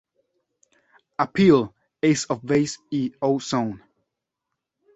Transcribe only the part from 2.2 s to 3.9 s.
of Base y O-Zone.